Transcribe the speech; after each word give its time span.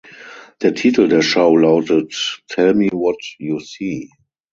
Der 0.63 0.73
Titel 0.73 1.09
der 1.09 1.21
Schau 1.21 1.55
lautet 1.55 2.41
"Tell 2.47 2.73
Me 2.73 2.87
What 2.91 3.23
You 3.37 3.59
See". 3.59 4.09